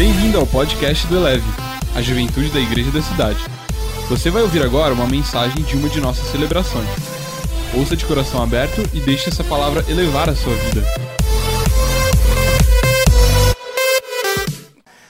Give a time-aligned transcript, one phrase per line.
[0.00, 1.44] Bem-vindo ao podcast do Eleve,
[1.94, 3.38] a juventude da igreja da cidade.
[4.08, 6.88] Você vai ouvir agora uma mensagem de uma de nossas celebrações.
[7.76, 10.82] Ouça de coração aberto e deixe essa palavra elevar a sua vida.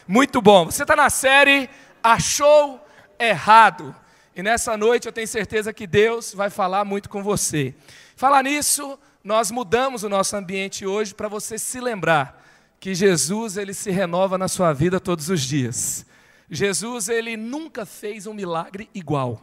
[0.08, 0.64] Muito bom.
[0.64, 1.70] Você está na série
[2.02, 2.84] Achou
[3.16, 3.94] Errado.
[4.34, 7.76] E nessa noite eu tenho certeza que Deus vai falar muito com você.
[8.16, 12.40] Falar nisso, nós mudamos o nosso ambiente hoje para você se lembrar
[12.80, 16.06] que Jesus ele se renova na sua vida todos os dias.
[16.50, 19.40] Jesus ele nunca fez um milagre igual.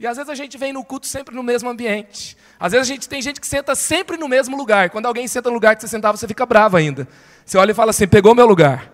[0.00, 2.36] E às vezes a gente vem no culto sempre no mesmo ambiente.
[2.58, 4.90] Às vezes a gente tem gente que senta sempre no mesmo lugar.
[4.90, 7.06] Quando alguém senta no lugar que você sentava, você fica bravo ainda.
[7.44, 8.90] Você olha e fala assim: pegou meu lugar.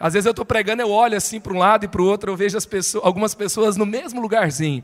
[0.00, 2.32] Às vezes eu estou pregando, eu olho assim para um lado e para o outro,
[2.32, 4.82] eu vejo pessoas, algumas pessoas no mesmo lugarzinho.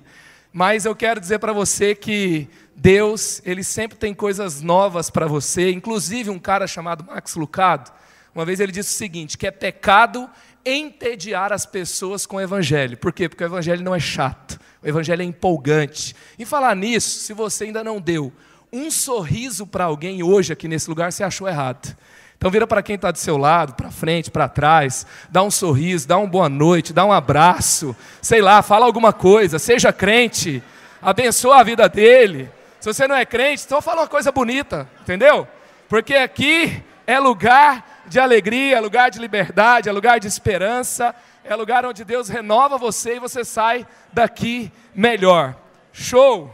[0.52, 5.72] Mas eu quero dizer para você que Deus, Ele sempre tem coisas novas para você.
[5.72, 7.90] Inclusive um cara chamado Max Lucado,
[8.34, 10.28] uma vez ele disse o seguinte: que é pecado
[10.64, 12.96] entediar as pessoas com o evangelho.
[12.96, 13.28] Por quê?
[13.28, 16.14] Porque o evangelho não é chato, o evangelho é empolgante.
[16.38, 18.32] E falar nisso, se você ainda não deu
[18.72, 21.96] um sorriso para alguém hoje aqui nesse lugar, você achou errado.
[22.36, 26.08] Então vira para quem está do seu lado, para frente, para trás, dá um sorriso,
[26.08, 30.62] dá uma boa noite, dá um abraço, sei lá, fala alguma coisa, seja crente,
[31.02, 32.48] abençoa a vida dele.
[32.80, 35.46] Se você não é crente, então fala uma coisa bonita, entendeu?
[35.86, 41.54] Porque aqui é lugar de alegria, é lugar de liberdade, é lugar de esperança, é
[41.54, 45.56] lugar onde Deus renova você e você sai daqui melhor.
[45.92, 46.52] Show!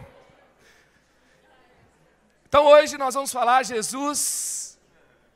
[2.47, 4.79] Então hoje nós vamos falar Jesus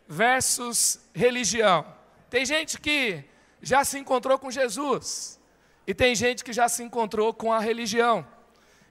[0.07, 1.87] versus religião.
[2.29, 3.25] Tem gente que
[3.63, 5.41] já se encontrou com Jesus
[5.87, 8.27] e tem gente que já se encontrou com a religião.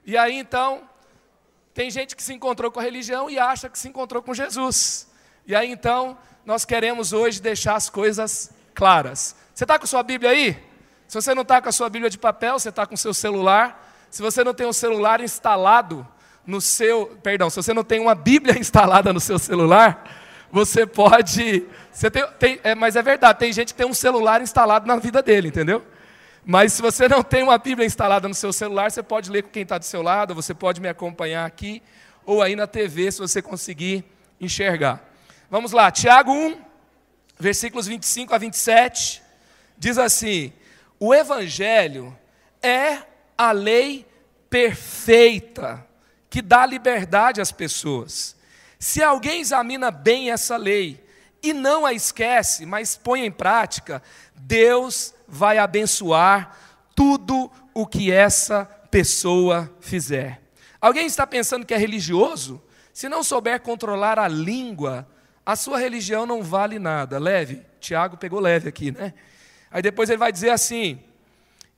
[0.04, 0.82] E aí então,
[1.72, 5.08] tem gente que se encontrou com a religião e acha que se encontrou com Jesus.
[5.46, 9.36] E aí então, nós queremos hoje deixar as coisas claras.
[9.54, 10.56] Você está com sua Bíblia aí?
[11.06, 13.12] Se você não está com a sua Bíblia de papel, você está com o seu
[13.12, 14.06] celular.
[14.10, 16.06] Se você não tem um celular instalado
[16.46, 17.18] no seu.
[17.22, 20.04] Perdão, se você não tem uma Bíblia instalada no seu celular,
[20.50, 21.66] você pode.
[21.92, 24.96] Você tem, tem, é, mas é verdade, tem gente que tem um celular instalado na
[24.96, 25.84] vida dele, entendeu?
[26.44, 29.50] Mas se você não tem uma Bíblia instalada no seu celular, você pode ler com
[29.50, 31.82] quem está do seu lado, você pode me acompanhar aqui,
[32.24, 34.04] ou aí na TV, se você conseguir
[34.40, 35.09] enxergar.
[35.50, 36.62] Vamos lá, Tiago 1,
[37.36, 39.20] versículos 25 a 27,
[39.76, 40.52] diz assim:
[41.00, 42.16] O Evangelho
[42.62, 42.98] é
[43.36, 44.06] a lei
[44.48, 45.84] perfeita
[46.30, 48.36] que dá liberdade às pessoas.
[48.78, 51.04] Se alguém examina bem essa lei
[51.42, 54.00] e não a esquece, mas põe em prática,
[54.36, 56.56] Deus vai abençoar
[56.94, 60.40] tudo o que essa pessoa fizer.
[60.80, 62.62] Alguém está pensando que é religioso?
[62.92, 65.08] Se não souber controlar a língua,
[65.44, 67.18] a sua religião não vale nada.
[67.18, 69.14] Leve, Tiago pegou leve aqui, né?
[69.70, 71.00] Aí depois ele vai dizer assim: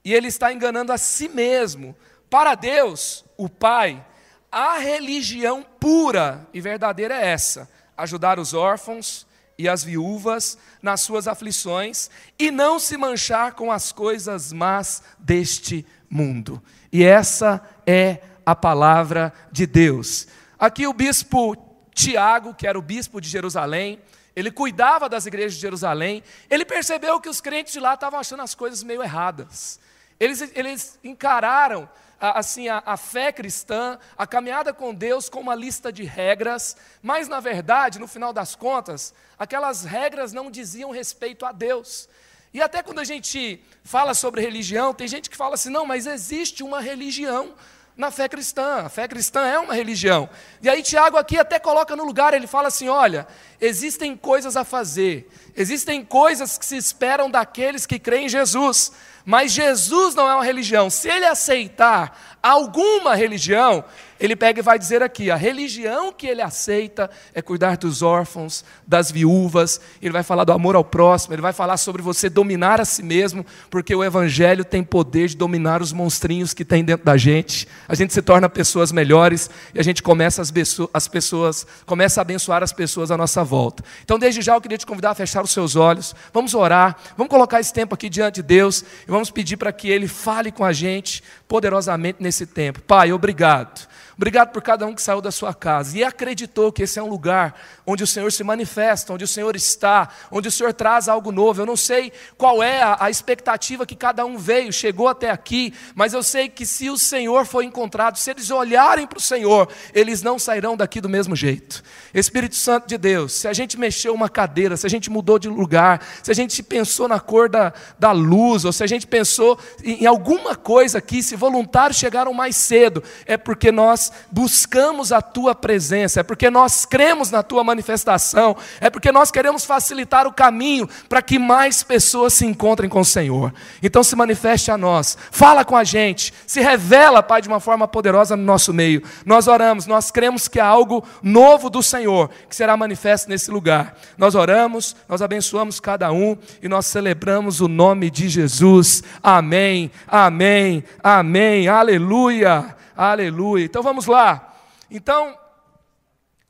[0.04, 1.94] e ele está enganando a si mesmo.
[2.28, 4.04] Para Deus, o Pai,
[4.50, 9.26] a religião pura e verdadeira é essa: ajudar os órfãos
[9.58, 15.86] e as viúvas nas suas aflições e não se manchar com as coisas más deste
[16.10, 16.62] mundo.
[16.90, 20.26] E essa é a palavra de Deus.
[20.58, 24.00] Aqui o bispo Tiago, que era o bispo de Jerusalém,
[24.34, 28.42] ele cuidava das igrejas de Jerusalém, ele percebeu que os crentes de lá estavam achando
[28.42, 29.78] as coisas meio erradas.
[30.18, 31.88] Eles, eles encararam
[32.18, 37.26] assim a, a, fé cristã, a caminhada com Deus com uma lista de regras, mas
[37.26, 42.08] na verdade, no final das contas, aquelas regras não diziam respeito a Deus.
[42.54, 46.06] E até quando a gente fala sobre religião, tem gente que fala assim: não, mas
[46.06, 47.54] existe uma religião
[47.96, 48.82] na fé cristã.
[48.84, 50.28] A fé cristã é uma religião.
[50.62, 53.26] E aí Tiago aqui até coloca no lugar, ele fala assim: olha,
[53.60, 58.92] existem coisas a fazer, existem coisas que se esperam daqueles que creem em Jesus.
[59.24, 60.90] Mas Jesus não é uma religião.
[60.90, 63.84] Se ele aceitar alguma religião,
[64.24, 68.64] ele pega e vai dizer aqui: a religião que ele aceita é cuidar dos órfãos,
[68.86, 72.80] das viúvas, ele vai falar do amor ao próximo, ele vai falar sobre você dominar
[72.80, 77.04] a si mesmo, porque o Evangelho tem poder de dominar os monstrinhos que tem dentro
[77.04, 77.66] da gente.
[77.88, 80.52] A gente se torna pessoas melhores e a gente começa as,
[80.94, 83.82] as pessoas, começa a abençoar as pessoas à nossa volta.
[84.04, 87.30] Então, desde já eu queria te convidar a fechar os seus olhos, vamos orar, vamos
[87.30, 90.64] colocar esse tempo aqui diante de Deus e vamos pedir para que Ele fale com
[90.64, 92.80] a gente poderosamente nesse tempo.
[92.82, 93.90] Pai, obrigado.
[94.22, 97.08] Obrigado por cada um que saiu da sua casa e acreditou que esse é um
[97.08, 101.32] lugar onde o Senhor se manifesta, onde o Senhor está, onde o Senhor traz algo
[101.32, 101.60] novo.
[101.60, 106.12] Eu não sei qual é a, expectativa que cada um veio, chegou até aqui, mas
[106.14, 110.22] eu sei que se o Senhor for encontrado, se eles olharem para o Senhor, eles
[110.22, 111.82] não sairão daqui do mesmo jeito.
[112.14, 115.48] Espírito Santo de Deus, se a gente mexeu uma cadeira, se a gente mudou de
[115.48, 119.58] lugar, se a gente pensou na cor da, da luz, ou se a gente pensou
[119.82, 125.20] em, em alguma coisa aqui, se voluntários chegaram mais cedo, é porque nós buscamos a
[125.20, 130.32] tua presença, é porque nós cremos na tua manifestação, é porque nós queremos facilitar o
[130.32, 133.52] caminho para que mais pessoas se encontrem com o Senhor.
[133.82, 137.86] Então se manifeste a nós, fala com a gente, se revela, Pai, de uma forma
[137.88, 139.02] poderosa no nosso meio.
[139.24, 143.96] Nós oramos, nós cremos que há algo novo do Senhor que será manifesto nesse lugar.
[144.16, 149.02] Nós oramos, nós abençoamos cada um e nós celebramos o nome de Jesus.
[149.22, 153.64] Amém, amém, amém, aleluia, aleluia.
[153.64, 154.56] Então vamos lá.
[154.90, 155.36] Então,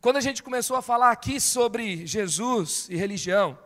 [0.01, 3.57] quando a gente começou a falar aqui sobre Jesus e religião,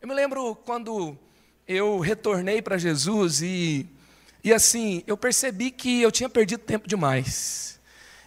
[0.00, 1.18] eu me lembro quando
[1.66, 3.86] eu retornei para Jesus e,
[4.44, 7.80] e assim, eu percebi que eu tinha perdido tempo demais.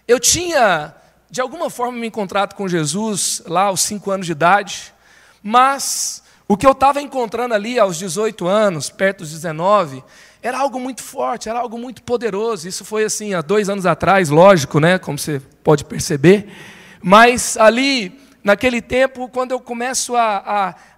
[0.07, 0.95] Eu tinha,
[1.29, 4.93] de alguma forma, me encontrado com Jesus lá aos cinco anos de idade,
[5.41, 10.03] mas o que eu estava encontrando ali aos 18 anos, perto dos 19,
[10.41, 12.67] era algo muito forte, era algo muito poderoso.
[12.67, 14.97] Isso foi assim há dois anos atrás, lógico, né?
[14.97, 16.49] Como você pode perceber.
[17.01, 20.37] Mas ali, naquele tempo, quando eu começo a,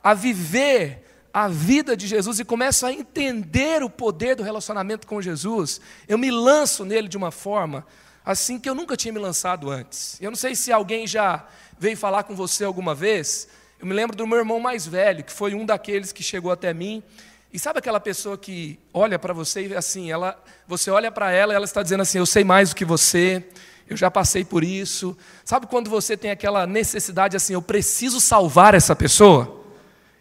[0.04, 1.04] a, a viver
[1.34, 6.18] a vida de Jesus e começo a entender o poder do relacionamento com Jesus, eu
[6.18, 7.86] me lanço nele de uma forma
[8.26, 10.18] assim que eu nunca tinha me lançado antes.
[10.22, 11.46] Eu não sei se alguém já
[11.78, 13.48] veio falar com você alguma vez.
[13.80, 16.74] Eu me lembro do meu irmão mais velho, que foi um daqueles que chegou até
[16.74, 17.04] mim.
[17.54, 20.36] E sabe aquela pessoa que olha para você e assim, ela,
[20.68, 23.46] você olha para ela e ela está dizendo assim: Eu sei mais do que você,
[23.88, 25.16] eu já passei por isso.
[25.46, 29.64] Sabe quando você tem aquela necessidade assim, eu preciso salvar essa pessoa?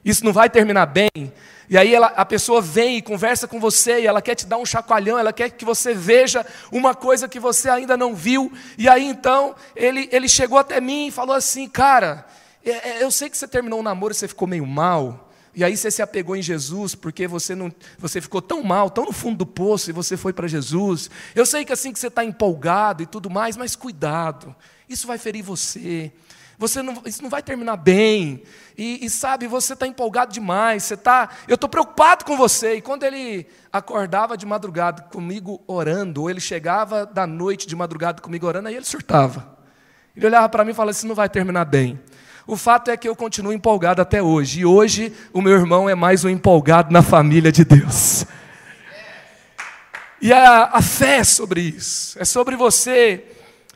[0.05, 1.32] Isso não vai terminar bem.
[1.70, 4.58] E aí ela, a pessoa vem e conversa com você e ela quer te dar
[4.58, 8.52] um chacoalhão, ela quer que você veja uma coisa que você ainda não viu.
[8.76, 12.26] E aí então ele, ele chegou até mim e falou assim, cara,
[12.62, 15.31] é, é, eu sei que você terminou um namoro e você ficou meio mal.
[15.54, 19.04] E aí você se apegou em Jesus porque você não, você ficou tão mal, tão
[19.04, 21.10] no fundo do poço e você foi para Jesus.
[21.34, 24.54] Eu sei que assim que você está empolgado e tudo mais, mas cuidado,
[24.88, 26.12] isso vai ferir você.
[26.58, 28.43] Você não, isso não vai terminar bem.
[28.78, 30.84] E, e sabe, você está empolgado demais.
[30.84, 32.76] Você tá, eu estou preocupado com você.
[32.76, 38.22] E quando ele acordava de madrugada comigo orando, ou ele chegava da noite de madrugada
[38.22, 39.58] comigo orando, aí ele surtava.
[40.16, 41.99] Ele olhava para mim e falava: Isso não vai terminar bem.
[42.47, 44.61] O fato é que eu continuo empolgado até hoje.
[44.61, 48.27] E hoje o meu irmão é mais um empolgado na família de Deus.
[50.21, 52.19] E a, a fé é sobre isso.
[52.21, 53.25] É sobre você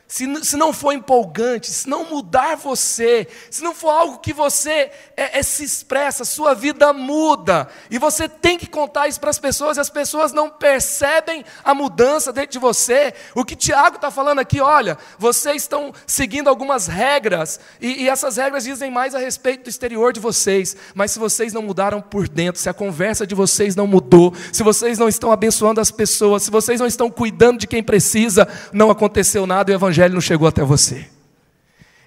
[0.07, 4.89] se, se não for empolgante, se não mudar você, se não for algo que você
[5.17, 7.67] é, é, se expressa, sua vida muda.
[7.91, 11.73] E você tem que contar isso para as pessoas, e as pessoas não percebem a
[11.73, 13.13] mudança dentro de você.
[13.35, 18.37] O que Tiago está falando aqui, olha, vocês estão seguindo algumas regras, e, e essas
[18.37, 22.29] regras dizem mais a respeito do exterior de vocês, mas se vocês não mudaram por
[22.29, 26.43] dentro, se a conversa de vocês não mudou, se vocês não estão abençoando as pessoas,
[26.43, 30.21] se vocês não estão cuidando de quem precisa, não aconteceu nada, o Evangelho evangelho não
[30.21, 31.09] chegou até você.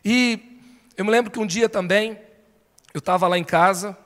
[0.04, 0.60] E
[0.96, 2.16] eu me lembro que um dia também,
[2.94, 3.98] eu estava lá em casa,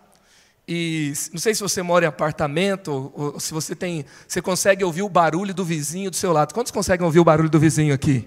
[0.66, 4.06] e não sei se você mora em apartamento, ou, ou, se você tem.
[4.26, 6.54] Você consegue ouvir o barulho do vizinho do seu lado.
[6.54, 8.26] Quantos conseguem ouvir o barulho do vizinho aqui?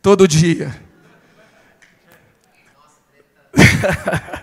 [0.00, 0.74] Todo dia.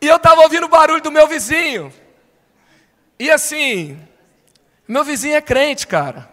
[0.00, 1.92] e eu estava ouvindo o barulho do meu vizinho.
[3.18, 3.98] E assim,
[4.86, 6.30] meu vizinho é crente, cara.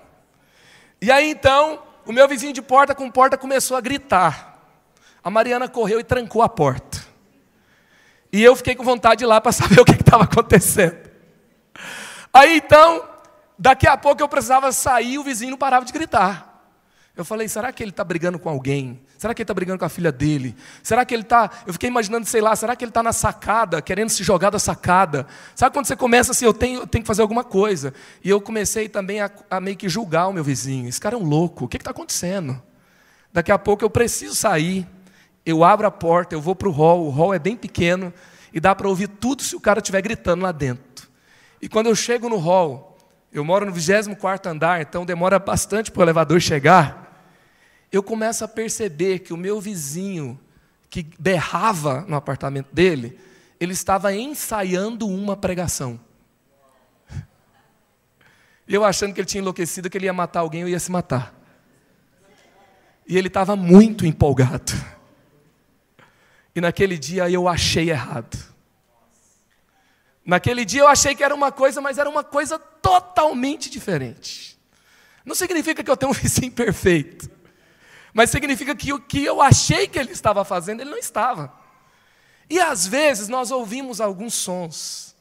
[1.02, 4.60] E aí então, o meu vizinho de porta com porta começou a gritar.
[5.24, 7.04] A Mariana correu e trancou a porta.
[8.32, 10.98] E eu fiquei com vontade de ir lá para saber o que estava acontecendo.
[12.34, 13.08] Aí então,
[13.58, 16.55] daqui a pouco eu precisava sair o vizinho não parava de gritar.
[17.18, 19.02] Eu falei, será que ele está brigando com alguém?
[19.18, 20.54] Será que ele está brigando com a filha dele?
[20.84, 21.50] Será que ele está.
[21.66, 24.60] Eu fiquei imaginando, sei lá, será que ele está na sacada, querendo se jogar da
[24.60, 25.26] sacada?
[25.56, 27.94] Sabe quando você começa assim, eu tenho, eu tenho que fazer alguma coisa?
[28.22, 30.90] E eu comecei também a, a meio que julgar o meu vizinho.
[30.90, 32.62] Esse cara é um louco, o que está acontecendo?
[33.32, 34.86] Daqui a pouco eu preciso sair,
[35.46, 38.14] eu abro a porta, eu vou para o hall, o hall é bem pequeno
[38.54, 41.08] e dá para ouvir tudo se o cara estiver gritando lá dentro.
[41.62, 42.98] E quando eu chego no hall,
[43.32, 47.05] eu moro no 24 andar, então demora bastante para o elevador chegar
[47.96, 50.40] eu começo a perceber que o meu vizinho,
[50.90, 53.20] que berrava no apartamento dele,
[53.60, 56.00] ele estava ensaiando uma pregação.
[58.68, 60.92] E eu achando que ele tinha enlouquecido, que ele ia matar alguém, eu ia se
[60.92, 61.34] matar.
[63.08, 64.74] E ele estava muito empolgado.
[66.56, 68.38] E naquele dia eu achei errado.
[70.26, 74.60] Naquele dia eu achei que era uma coisa, mas era uma coisa totalmente diferente.
[75.24, 77.30] Não significa que eu tenho um vizinho perfeito,
[78.16, 81.54] mas significa que o que eu achei que ele estava fazendo, ele não estava.
[82.50, 85.14] E às vezes nós ouvimos alguns sons,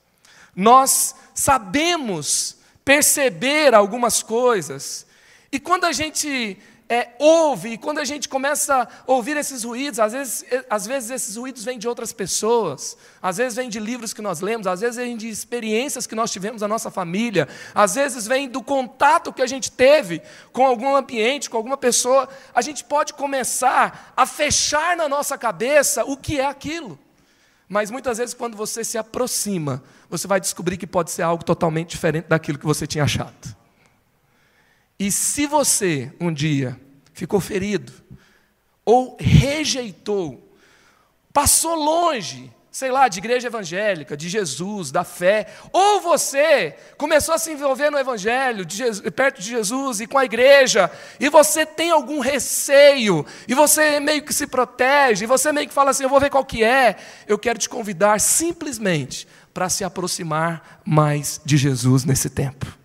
[0.55, 5.05] nós sabemos perceber algumas coisas,
[5.51, 9.99] e quando a gente é, ouve, e quando a gente começa a ouvir esses ruídos,
[9.99, 13.81] às vezes, é, às vezes esses ruídos vêm de outras pessoas, às vezes vêm de
[13.81, 17.49] livros que nós lemos, às vezes vêm de experiências que nós tivemos na nossa família,
[17.75, 20.21] às vezes vem do contato que a gente teve
[20.53, 26.05] com algum ambiente, com alguma pessoa, a gente pode começar a fechar na nossa cabeça
[26.05, 26.99] o que é aquilo.
[27.67, 31.91] Mas muitas vezes, quando você se aproxima, você vai descobrir que pode ser algo totalmente
[31.91, 33.64] diferente daquilo que você tinha achado.
[34.99, 36.81] E se você um dia
[37.13, 37.93] ficou ferido,
[38.85, 40.57] ou rejeitou,
[41.33, 47.39] passou longe, sei lá, de igreja evangélica, de Jesus, da fé, ou você começou a
[47.39, 51.65] se envolver no evangelho, de Jesus, perto de Jesus e com a igreja, e você
[51.65, 56.03] tem algum receio, e você meio que se protege, e você meio que fala assim:
[56.03, 56.97] eu vou ver qual que é,
[57.27, 62.84] eu quero te convidar simplesmente para se aproximar mais de Jesus nesse tempo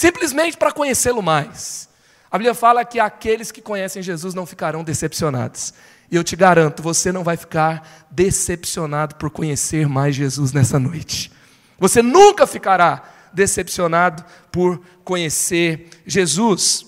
[0.00, 1.86] simplesmente para conhecê-lo mais.
[2.30, 5.74] A Bíblia fala que aqueles que conhecem Jesus não ficarão decepcionados.
[6.10, 11.30] E eu te garanto, você não vai ficar decepcionado por conhecer mais Jesus nessa noite.
[11.78, 16.86] Você nunca ficará decepcionado por conhecer Jesus.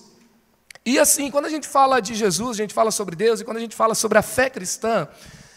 [0.83, 3.59] E assim, quando a gente fala de Jesus, a gente fala sobre Deus, e quando
[3.59, 5.07] a gente fala sobre a fé cristã,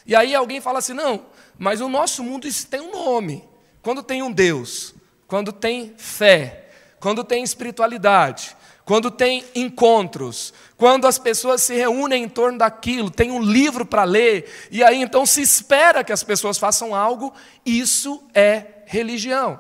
[0.06, 1.26] e aí alguém fala assim: não,
[1.58, 3.48] mas o nosso mundo isso tem um nome.
[3.82, 4.94] Quando tem um Deus,
[5.26, 6.65] quando tem fé,
[7.06, 13.30] quando tem espiritualidade, quando tem encontros, quando as pessoas se reúnem em torno daquilo, tem
[13.30, 17.32] um livro para ler, e aí então se espera que as pessoas façam algo,
[17.64, 19.60] isso é religião.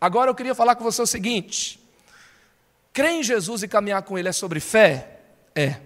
[0.00, 1.78] Agora eu queria falar com você o seguinte:
[2.92, 5.20] crer em Jesus e caminhar com Ele é sobre fé?
[5.54, 5.76] É.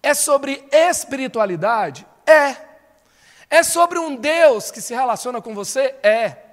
[0.00, 2.06] É sobre espiritualidade?
[2.24, 2.54] É.
[3.50, 5.96] É sobre um Deus que se relaciona com você?
[6.04, 6.47] É.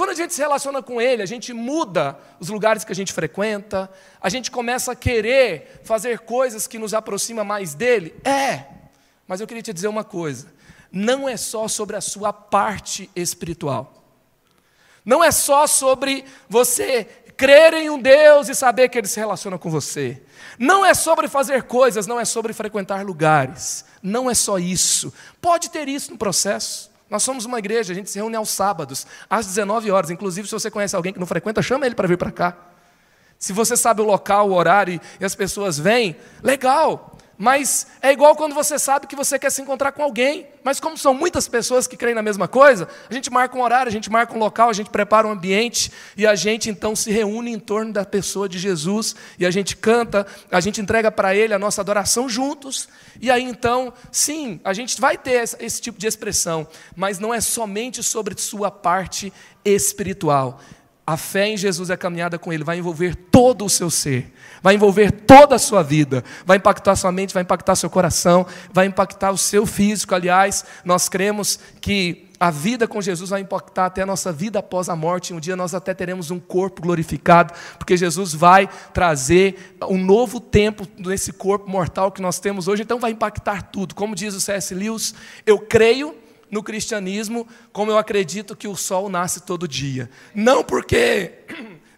[0.00, 3.12] Quando a gente se relaciona com Ele, a gente muda os lugares que a gente
[3.12, 8.14] frequenta, a gente começa a querer fazer coisas que nos aproximam mais dele.
[8.24, 8.64] É,
[9.28, 10.54] mas eu queria te dizer uma coisa:
[10.90, 14.02] não é só sobre a sua parte espiritual.
[15.04, 17.04] Não é só sobre você
[17.36, 20.22] crer em um Deus e saber que Ele se relaciona com você.
[20.58, 23.84] Não é sobre fazer coisas, não é sobre frequentar lugares.
[24.02, 25.12] Não é só isso.
[25.42, 26.89] Pode ter isso no processo.
[27.10, 30.10] Nós somos uma igreja, a gente se reúne aos sábados, às 19 horas.
[30.10, 32.56] Inclusive, se você conhece alguém que não frequenta, chama ele para vir para cá.
[33.38, 37.09] Se você sabe o local, o horário e as pessoas vêm, legal.
[37.42, 40.46] Mas é igual quando você sabe que você quer se encontrar com alguém.
[40.62, 43.88] Mas como são muitas pessoas que creem na mesma coisa, a gente marca um horário,
[43.88, 47.10] a gente marca um local, a gente prepara um ambiente e a gente então se
[47.10, 51.34] reúne em torno da pessoa de Jesus e a gente canta, a gente entrega para
[51.34, 52.90] ele a nossa adoração juntos.
[53.18, 57.40] E aí então, sim, a gente vai ter esse tipo de expressão, mas não é
[57.40, 59.32] somente sobre sua parte
[59.64, 60.60] espiritual.
[61.06, 64.30] A fé em Jesus é caminhada com Ele, vai envolver todo o seu ser
[64.62, 68.86] vai envolver toda a sua vida, vai impactar sua mente, vai impactar seu coração, vai
[68.86, 70.14] impactar o seu físico.
[70.14, 74.88] Aliás, nós cremos que a vida com Jesus vai impactar até a nossa vida após
[74.88, 75.34] a morte.
[75.34, 80.88] Um dia nós até teremos um corpo glorificado, porque Jesus vai trazer um novo tempo
[80.96, 83.94] nesse corpo mortal que nós temos hoje, então vai impactar tudo.
[83.94, 84.74] Como diz o C.S.
[84.74, 85.14] Lewis,
[85.44, 86.16] eu creio
[86.50, 90.08] no cristianismo como eu acredito que o sol nasce todo dia.
[90.34, 91.32] Não porque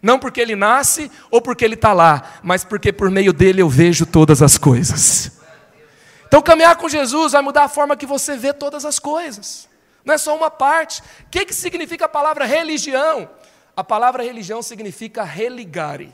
[0.03, 3.69] não porque ele nasce ou porque ele está lá, mas porque por meio dele eu
[3.69, 5.31] vejo todas as coisas.
[6.27, 9.69] Então, caminhar com Jesus vai mudar a forma que você vê todas as coisas.
[10.03, 11.01] Não é só uma parte.
[11.01, 13.29] O que, que significa a palavra religião?
[13.77, 16.13] A palavra religião significa religare.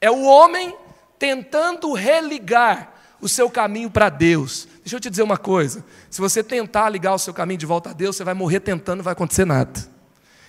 [0.00, 0.76] É o homem
[1.16, 4.66] tentando religar o seu caminho para Deus.
[4.80, 7.90] Deixa eu te dizer uma coisa: se você tentar ligar o seu caminho de volta
[7.90, 9.78] a Deus, você vai morrer tentando, não vai acontecer nada.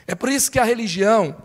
[0.08, 1.36] É por isso que a religião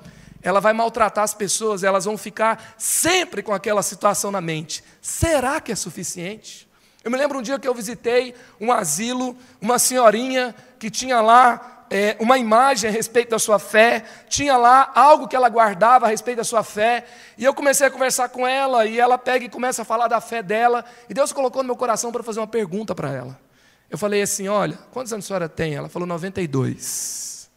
[0.45, 4.85] ela vai maltratar as pessoas, elas vão ficar sempre com aquela situação na mente.
[5.01, 6.69] Será que é suficiente?
[7.03, 11.87] Eu me lembro um dia que eu visitei um asilo, uma senhorinha que tinha lá
[11.91, 16.09] é, uma imagem a respeito da sua fé, tinha lá algo que ela guardava a
[16.09, 17.07] respeito da sua fé,
[17.39, 20.21] e eu comecei a conversar com ela, e ela pega e começa a falar da
[20.21, 23.41] fé dela, e Deus colocou no meu coração para fazer uma pergunta para ela.
[23.89, 25.75] Eu falei assim: Olha, quantos anos a senhora tem?
[25.75, 27.49] Ela falou 92.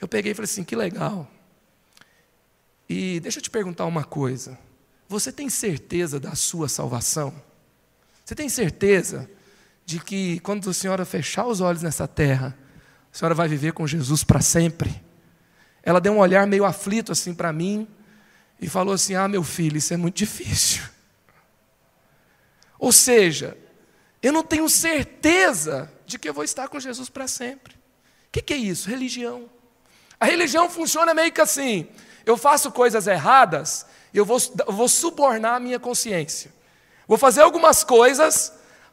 [0.00, 1.28] Eu peguei e falei assim: Que legal.
[2.88, 4.58] E deixa eu te perguntar uma coisa:
[5.08, 7.34] você tem certeza da sua salvação?
[8.24, 9.28] Você tem certeza
[9.84, 12.56] de que quando a senhora fechar os olhos nessa terra,
[13.12, 15.02] a senhora vai viver com Jesus para sempre?
[15.82, 17.88] Ela deu um olhar meio aflito assim para mim
[18.60, 20.82] e falou assim: Ah, meu filho, isso é muito difícil.
[22.78, 23.56] Ou seja,
[24.22, 27.74] eu não tenho certeza de que eu vou estar com Jesus para sempre.
[27.74, 28.88] O que, que é isso?
[28.88, 29.48] Religião.
[30.20, 31.88] A religião funciona meio que assim:
[32.30, 36.52] eu faço coisas erradas, eu vou, eu vou subornar a minha consciência.
[37.06, 38.52] Vou fazer algumas coisas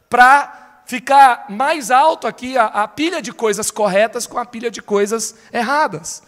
[0.09, 4.81] para ficar mais alto aqui a, a pilha de coisas corretas com a pilha de
[4.81, 6.23] coisas erradas.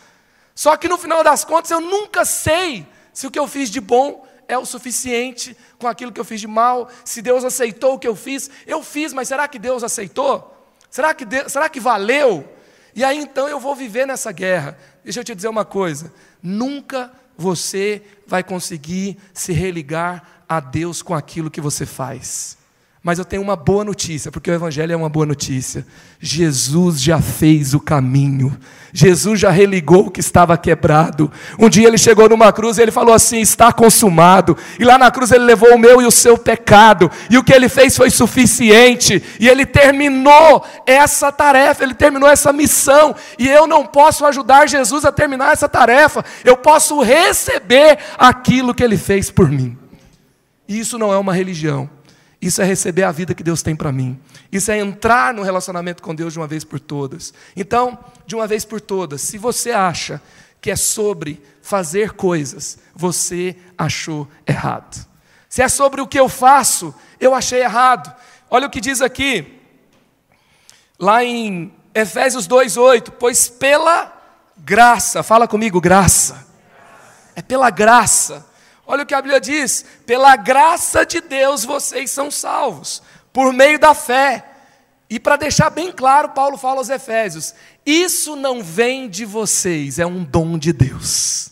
[0.53, 3.79] Só que no final das contas eu nunca sei se o que eu fiz de
[3.79, 7.99] bom é o suficiente com aquilo que eu fiz de mal, se Deus aceitou o
[7.99, 8.49] que eu fiz.
[8.65, 10.53] Eu fiz, mas será que Deus aceitou?
[10.89, 12.47] Será que, Deus, será que valeu?
[12.95, 14.77] E aí então eu vou viver nessa guerra.
[15.03, 16.11] Deixa eu te dizer uma coisa:
[16.41, 22.58] nunca você vai conseguir se religar a Deus com aquilo que você faz.
[23.07, 25.87] Mas eu tenho uma boa notícia, porque o Evangelho é uma boa notícia.
[26.19, 28.59] Jesus já fez o caminho.
[28.91, 31.31] Jesus já religou o que estava quebrado.
[31.57, 34.57] Um dia ele chegou numa cruz e ele falou assim: está consumado.
[34.77, 37.09] E lá na cruz ele levou o meu e o seu pecado.
[37.29, 39.23] E o que ele fez foi suficiente.
[39.39, 43.15] E ele terminou essa tarefa, ele terminou essa missão.
[43.39, 46.25] E eu não posso ajudar Jesus a terminar essa tarefa.
[46.43, 49.77] Eu posso receber aquilo que ele fez por mim.
[50.67, 51.89] Isso não é uma religião.
[52.41, 54.20] Isso é receber a vida que Deus tem para mim.
[54.51, 57.34] Isso é entrar no relacionamento com Deus de uma vez por todas.
[57.56, 60.22] Então, de uma vez por todas, se você acha
[60.62, 65.06] que é sobre fazer coisas, você achou errado.
[65.50, 68.13] Se é sobre o que eu faço, eu achei errado.
[68.50, 69.60] Olha o que diz aqui,
[71.00, 74.13] lá em Efésios 2,8: Pois pela
[74.58, 76.46] graça, fala comigo, graça.
[77.36, 78.46] É pela graça
[78.88, 83.03] Olha o que a Bíblia diz: pela graça de Deus vocês são salvos,
[83.34, 84.46] por meio da fé.
[85.10, 87.53] E para deixar bem claro, Paulo fala aos Efésios:
[87.86, 91.51] isso não vem de vocês, é um dom de Deus.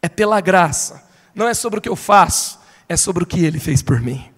[0.00, 3.60] É pela graça, não é sobre o que eu faço, é sobre o que ele
[3.60, 4.30] fez por mim.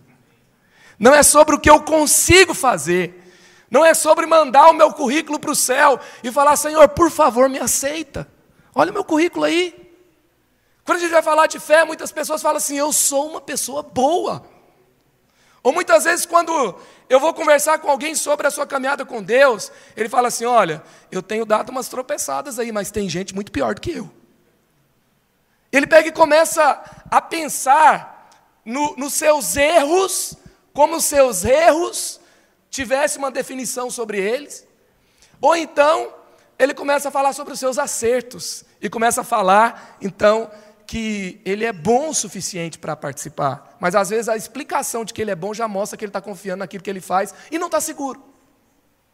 [0.99, 3.23] Não é sobre o que eu consigo fazer,
[3.71, 7.49] não é sobre mandar o meu currículo para o céu e falar: Senhor, por favor,
[7.49, 8.29] me aceita.
[8.75, 9.86] Olha o meu currículo aí.
[10.87, 13.83] Quando a gente vai falar de fé, muitas pessoas falam assim: eu sou uma pessoa
[13.83, 14.47] boa.
[15.61, 16.77] Ou muitas vezes, quando
[17.11, 20.81] eu vou conversar com alguém sobre a sua caminhada com Deus, ele fala assim: olha,
[21.11, 24.09] eu tenho dado umas tropeçadas aí, mas tem gente muito pior do que eu.
[25.73, 28.31] Ele pega e começa a pensar
[28.65, 30.37] no, nos seus erros,
[30.73, 32.21] como os seus erros
[32.71, 34.65] tivessem uma definição sobre eles.
[35.41, 36.15] Ou então,
[36.57, 40.51] ele começa a falar sobre os seus acertos, e começa a falar, então,
[40.87, 45.21] que ele é bom o suficiente para participar, mas às vezes a explicação de que
[45.21, 47.67] ele é bom já mostra que ele está confiando naquilo que ele faz e não
[47.67, 48.23] está seguro.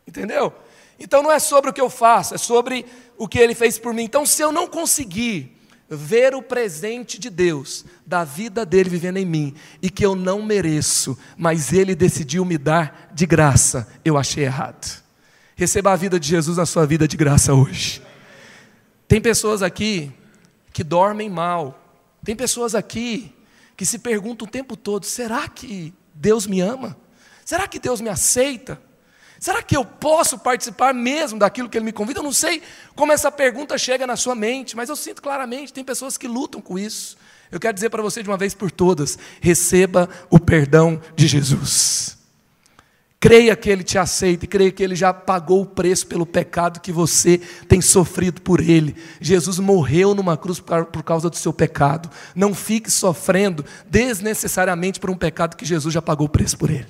[0.06, 0.52] Entendeu?
[0.98, 2.84] Então não é sobre o que eu faço, é sobre
[3.16, 4.04] o que ele fez por mim.
[4.04, 5.56] Então, se eu não conseguir
[5.88, 10.42] ver o presente de Deus, da vida dele vivendo em mim, e que eu não
[10.42, 15.02] mereço, mas ele decidiu me dar de graça, eu achei errado.
[15.54, 18.02] Receba a vida de Jesus na sua vida de graça hoje.
[19.06, 20.12] Tem pessoas aqui
[20.72, 21.78] que dormem mal.
[22.24, 23.34] Tem pessoas aqui
[23.76, 26.96] que se perguntam o tempo todo: será que Deus me ama?
[27.44, 28.80] Será que Deus me aceita?
[29.38, 32.20] Será que eu posso participar mesmo daquilo que Ele me convida?
[32.20, 32.62] Eu não sei
[32.94, 36.60] como essa pergunta chega na sua mente, mas eu sinto claramente: tem pessoas que lutam
[36.60, 37.16] com isso.
[37.50, 42.21] Eu quero dizer para você de uma vez por todas: receba o perdão de Jesus.
[43.22, 46.80] Creia que Ele te aceita, e creia que Ele já pagou o preço pelo pecado
[46.80, 48.96] que você tem sofrido por Ele.
[49.20, 52.10] Jesus morreu numa cruz por causa do seu pecado.
[52.34, 56.88] Não fique sofrendo desnecessariamente por um pecado que Jesus já pagou o preço por Ele,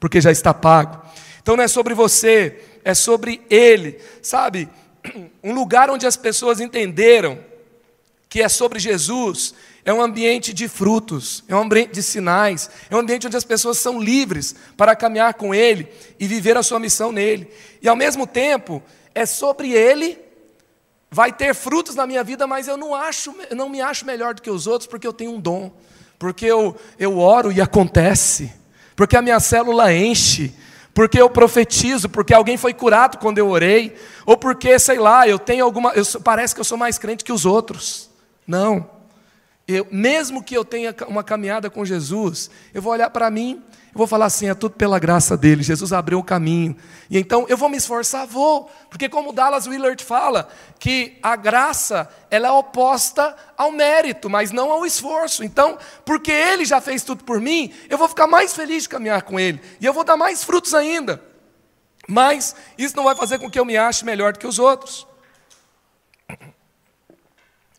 [0.00, 1.02] porque já está pago.
[1.42, 3.98] Então não é sobre você, é sobre Ele.
[4.22, 4.70] Sabe,
[5.44, 7.40] um lugar onde as pessoas entenderam
[8.26, 9.54] que é sobre Jesus
[9.88, 13.44] é um ambiente de frutos, é um ambiente de sinais, é um ambiente onde as
[13.44, 15.88] pessoas são livres para caminhar com Ele
[16.20, 17.50] e viver a sua missão nele.
[17.80, 18.82] E ao mesmo tempo,
[19.14, 20.18] é sobre Ele,
[21.10, 24.42] vai ter frutos na minha vida, mas eu não, acho, não me acho melhor do
[24.42, 25.72] que os outros porque eu tenho um dom,
[26.18, 28.52] porque eu, eu oro e acontece,
[28.94, 30.52] porque a minha célula enche,
[30.92, 33.96] porque eu profetizo, porque alguém foi curado quando eu orei,
[34.26, 35.92] ou porque, sei lá, eu tenho alguma.
[35.92, 38.10] Eu, parece que eu sou mais crente que os outros.
[38.46, 38.97] Não
[39.68, 43.98] eu, mesmo que eu tenha uma caminhada com Jesus, eu vou olhar para mim, eu
[43.98, 45.62] vou falar assim: é tudo pela graça dele.
[45.62, 46.74] Jesus abriu o caminho.
[47.10, 48.70] E então eu vou me esforçar, vou.
[48.88, 54.72] Porque, como Dallas Willard fala, que a graça ela é oposta ao mérito, mas não
[54.72, 55.44] ao esforço.
[55.44, 59.20] Então, porque ele já fez tudo por mim, eu vou ficar mais feliz de caminhar
[59.20, 59.60] com ele.
[59.80, 61.22] E eu vou dar mais frutos ainda.
[62.08, 65.07] Mas isso não vai fazer com que eu me ache melhor do que os outros.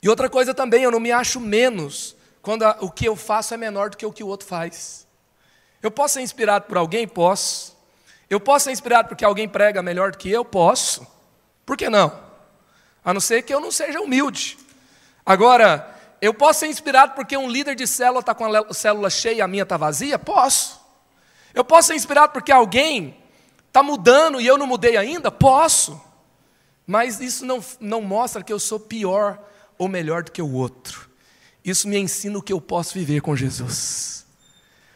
[0.01, 3.53] E outra coisa também, eu não me acho menos quando a, o que eu faço
[3.53, 5.05] é menor do que o que o outro faz.
[5.81, 7.07] Eu posso ser inspirado por alguém?
[7.07, 7.77] Posso.
[8.29, 10.45] Eu posso ser inspirado porque alguém prega melhor do que eu?
[10.45, 11.05] Posso.
[11.65, 12.11] Por que não?
[13.03, 14.57] A não ser que eu não seja humilde.
[15.25, 19.35] Agora, eu posso ser inspirado porque um líder de célula está com a célula cheia
[19.35, 20.19] e a minha está vazia?
[20.19, 20.79] Posso.
[21.53, 23.17] Eu posso ser inspirado porque alguém
[23.67, 25.31] está mudando e eu não mudei ainda?
[25.31, 25.99] Posso.
[26.85, 29.39] Mas isso não, não mostra que eu sou pior
[29.79, 31.09] ou melhor do que o outro.
[31.65, 34.25] Isso me ensina o que eu posso viver com Jesus.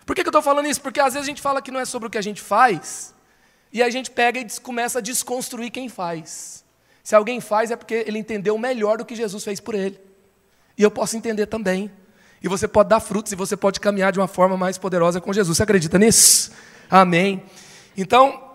[0.06, 0.82] Por que, que eu estou falando isso?
[0.82, 3.13] Porque às vezes a gente fala que não é sobre o que a gente faz,
[3.72, 6.63] e a gente pega e começa a desconstruir quem faz.
[7.04, 10.00] Se alguém faz é porque ele entendeu melhor do que Jesus fez por ele.
[10.78, 11.91] E eu posso entender também.
[12.41, 15.34] E você pode dar frutos e você pode caminhar de uma forma mais poderosa com
[15.34, 15.58] Jesus.
[15.58, 16.52] Você acredita nisso?
[16.89, 17.43] Amém.
[17.98, 18.52] Então,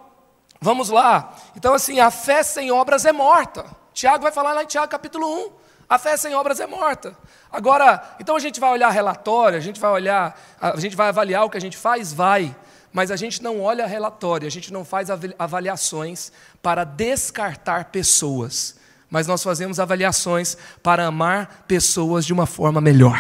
[0.61, 1.37] vamos lá.
[1.57, 3.65] Então, assim, a fé sem obras é morta.
[3.93, 5.68] Tiago vai falar lá em Tiago capítulo 1.
[5.89, 7.17] A fé sem obras é morta.
[7.51, 11.45] Agora, então a gente vai olhar relatório, a gente vai olhar, a gente vai avaliar
[11.45, 12.55] o que a gente faz, vai.
[12.93, 18.77] Mas a gente não olha relatório, a gente não faz avaliações para descartar pessoas.
[19.09, 23.19] Mas nós fazemos avaliações para amar pessoas de uma forma melhor.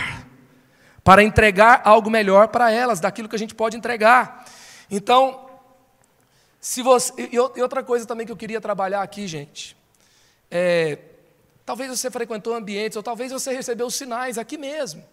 [1.02, 4.44] Para entregar algo melhor para elas, daquilo que a gente pode entregar.
[4.90, 5.48] Então,
[6.60, 7.12] se você.
[7.32, 9.74] E outra coisa também que eu queria trabalhar aqui, gente.
[10.50, 10.98] É,
[11.68, 15.04] Talvez você frequentou ambientes, ou talvez você recebeu sinais aqui mesmo,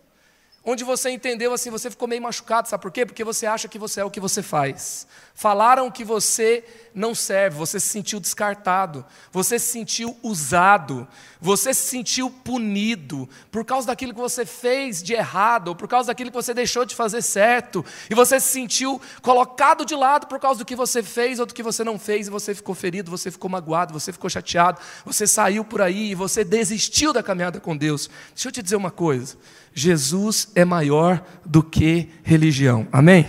[0.63, 3.05] onde você entendeu assim, você ficou meio machucado, sabe por quê?
[3.05, 5.05] Porque você acha que você é o que você faz.
[5.33, 6.63] Falaram que você
[6.93, 11.05] não serve, você se sentiu descartado, você se sentiu usado,
[11.45, 16.07] você se sentiu punido por causa daquilo que você fez de errado, ou por causa
[16.07, 20.39] daquilo que você deixou de fazer certo, e você se sentiu colocado de lado por
[20.39, 23.11] causa do que você fez ou do que você não fez, e você ficou ferido,
[23.11, 27.59] você ficou magoado, você ficou chateado, você saiu por aí e você desistiu da caminhada
[27.59, 28.09] com Deus.
[28.33, 29.37] Deixa eu te dizer uma coisa:
[29.71, 33.27] Jesus é maior do que religião, amém?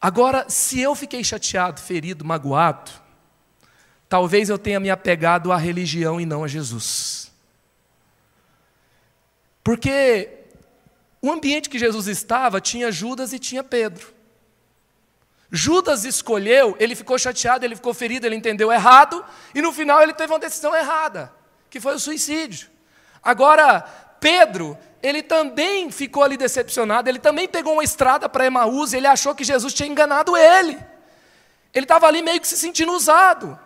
[0.00, 2.90] Agora, se eu fiquei chateado, ferido, magoado,
[4.08, 7.32] talvez eu tenha me apegado à religião e não a Jesus.
[9.62, 10.30] Porque
[11.20, 14.14] o ambiente que Jesus estava tinha Judas e tinha Pedro.
[15.50, 20.12] Judas escolheu, ele ficou chateado, ele ficou ferido, ele entendeu errado, e no final ele
[20.12, 21.32] teve uma decisão errada,
[21.70, 22.68] que foi o suicídio.
[23.22, 23.80] Agora,
[24.20, 29.34] Pedro, ele também ficou ali decepcionado, ele também pegou uma estrada para Emaús, ele achou
[29.34, 30.78] que Jesus tinha enganado ele.
[31.72, 33.58] Ele estava ali meio que se sentindo usado.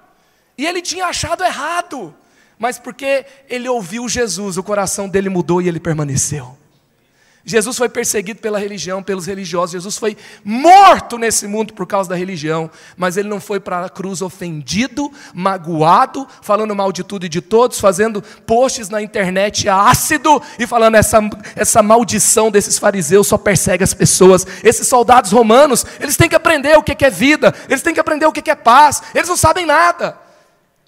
[0.61, 2.15] E ele tinha achado errado.
[2.59, 6.55] Mas porque ele ouviu Jesus, o coração dele mudou e ele permaneceu.
[7.43, 9.73] Jesus foi perseguido pela religião, pelos religiosos.
[9.73, 12.71] Jesus foi morto nesse mundo por causa da religião.
[12.95, 17.41] Mas ele não foi para a cruz ofendido, magoado, falando mal de tudo e de
[17.41, 21.21] todos, fazendo posts na internet ácido e falando essa,
[21.57, 24.47] essa maldição desses fariseus só persegue as pessoas.
[24.63, 28.27] Esses soldados romanos, eles têm que aprender o que é vida, eles têm que aprender
[28.27, 30.29] o que é paz, eles não sabem nada.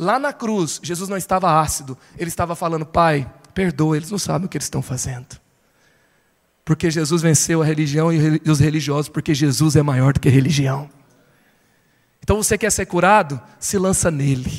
[0.03, 4.47] Lá na cruz, Jesus não estava ácido, ele estava falando: Pai, perdoa, eles não sabem
[4.47, 5.41] o que eles estão fazendo.
[6.65, 10.33] Porque Jesus venceu a religião e os religiosos, porque Jesus é maior do que a
[10.33, 10.91] religião.
[12.21, 13.41] Então você quer ser curado?
[13.61, 14.53] Se lança nele.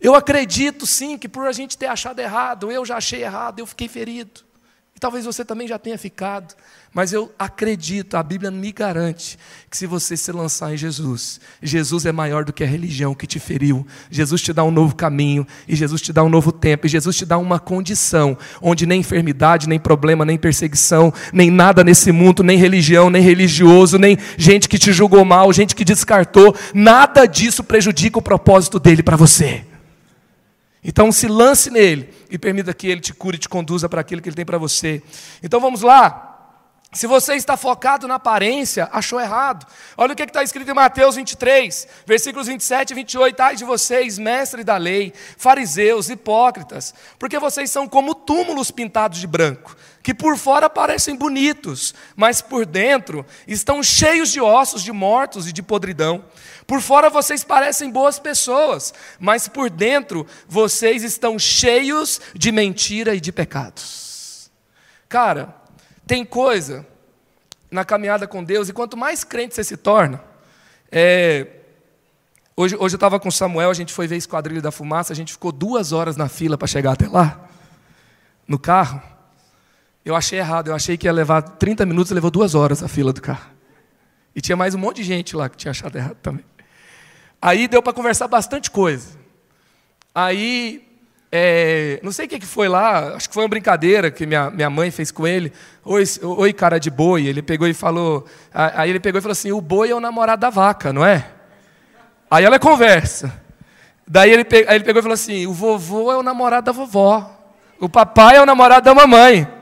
[0.00, 3.66] Eu acredito sim que por a gente ter achado errado, eu já achei errado, eu
[3.66, 4.40] fiquei ferido.
[4.96, 6.54] E talvez você também já tenha ficado.
[6.94, 9.38] Mas eu acredito, a Bíblia me garante,
[9.70, 13.26] que se você se lançar em Jesus, Jesus é maior do que a religião que
[13.26, 13.86] te feriu.
[14.10, 17.14] Jesus te dá um novo caminho, e Jesus te dá um novo tempo, e Jesus
[17.14, 22.42] te dá uma condição onde nem enfermidade, nem problema, nem perseguição, nem nada nesse mundo,
[22.42, 27.62] nem religião, nem religioso, nem gente que te julgou mal, gente que descartou, nada disso
[27.62, 29.65] prejudica o propósito dele para você.
[30.88, 34.22] Então se lance nele e permita que ele te cure e te conduza para aquilo
[34.22, 35.02] que ele tem para você.
[35.42, 36.34] Então vamos lá.
[36.92, 39.66] Se você está focado na aparência, achou errado.
[39.98, 43.40] Olha o que está escrito em Mateus 23, versículos 27 e 28.
[43.40, 49.26] Ai de vocês, mestres da lei, fariseus, hipócritas, porque vocês são como túmulos pintados de
[49.26, 49.75] branco,
[50.06, 55.52] que por fora parecem bonitos, mas por dentro estão cheios de ossos de mortos e
[55.52, 56.24] de podridão.
[56.64, 63.20] Por fora vocês parecem boas pessoas, mas por dentro vocês estão cheios de mentira e
[63.20, 64.48] de pecados.
[65.08, 65.52] Cara,
[66.06, 66.86] tem coisa
[67.68, 70.22] na caminhada com Deus, e quanto mais crente você se torna,
[70.88, 71.48] é,
[72.56, 75.16] hoje, hoje eu estava com o Samuel, a gente foi ver Esquadrilha da Fumaça, a
[75.16, 77.48] gente ficou duas horas na fila para chegar até lá,
[78.46, 79.15] no carro.
[80.06, 83.12] Eu achei errado, eu achei que ia levar 30 minutos, levou duas horas a fila
[83.12, 83.50] do carro.
[84.36, 86.44] E tinha mais um monte de gente lá que tinha achado errado também.
[87.42, 89.18] Aí deu para conversar bastante coisa.
[90.14, 90.86] Aí,
[91.32, 94.70] é, não sei o que, foi lá, acho que foi uma brincadeira que minha, minha
[94.70, 95.52] mãe fez com ele.
[95.84, 97.26] Oi, oi, cara de boi.
[97.26, 98.24] Ele pegou e falou.
[98.54, 101.32] Aí ele pegou e falou assim: o boi é o namorado da vaca, não é?
[102.30, 103.42] Aí ela conversa.
[104.06, 107.28] Daí ele, ele pegou e falou assim: o vovô é o namorado da vovó.
[107.80, 109.55] O papai é o namorado da mamãe.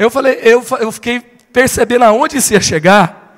[0.00, 3.36] Eu falei, eu, eu fiquei percebendo aonde isso ia chegar.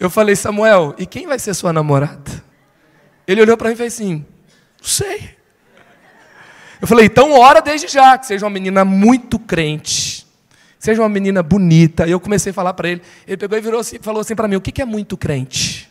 [0.00, 2.42] Eu falei, Samuel, e quem vai ser sua namorada?
[3.26, 4.24] Ele olhou para mim e fez assim:
[4.80, 5.36] Não sei.
[6.80, 10.26] Eu falei, então ora desde já, que seja uma menina muito crente,
[10.78, 12.06] seja uma menina bonita.
[12.06, 13.02] E eu comecei a falar para ele.
[13.26, 15.90] Ele pegou e virou assim, falou assim para mim: O que é muito crente?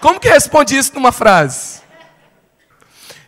[0.00, 1.80] Como que responde isso numa frase?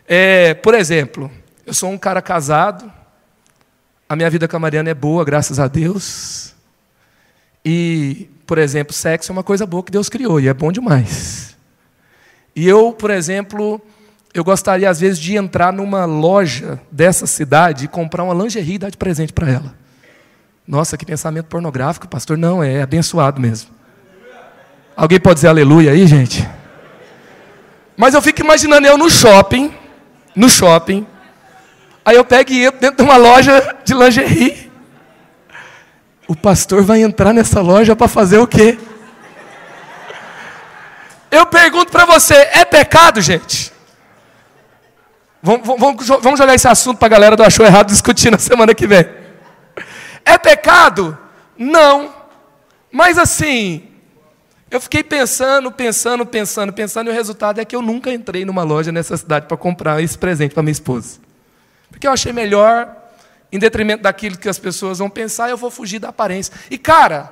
[0.07, 1.29] É, por exemplo,
[1.65, 2.89] eu sou um cara casado,
[4.13, 6.53] a minha vida com a Mariana é boa, graças a Deus.
[7.65, 11.55] E por exemplo, sexo é uma coisa boa que Deus criou e é bom demais.
[12.55, 13.81] E eu, por exemplo,
[14.33, 18.77] eu gostaria às vezes de entrar numa loja dessa cidade e comprar uma lingerie e
[18.77, 19.75] dar de presente para ela.
[20.67, 22.37] Nossa, que pensamento pornográfico, pastor.
[22.37, 23.71] Não, é abençoado mesmo.
[24.95, 26.47] Alguém pode dizer aleluia aí, gente?
[27.97, 29.73] Mas eu fico imaginando eu no shopping,
[30.35, 31.05] no shopping,
[32.05, 34.73] aí eu pego e entro dentro de uma loja de lingerie
[36.27, 38.77] o pastor vai entrar nessa loja para fazer o quê?
[41.29, 43.71] Eu pergunto para você: é pecado, gente?
[45.41, 48.73] Vamos, vamos, vamos jogar esse assunto para a galera do Achou Errado discutir na semana
[48.73, 49.05] que vem.
[50.23, 51.17] É pecado?
[51.57, 52.13] Não.
[52.89, 53.89] Mas assim,
[54.71, 58.63] eu fiquei pensando, pensando, pensando, pensando, e o resultado é que eu nunca entrei numa
[58.63, 61.19] loja nessa cidade para comprar esse presente para minha esposa.
[61.93, 62.93] Porque eu achei melhor
[63.51, 66.51] em detrimento daquilo que as pessoas vão pensar, eu vou fugir da aparência.
[66.71, 67.31] E cara,